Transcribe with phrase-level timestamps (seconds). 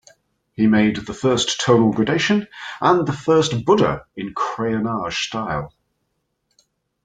[0.53, 2.47] He made the first tonal gradation,
[2.81, 5.75] and the first Buddha in crayonnage style.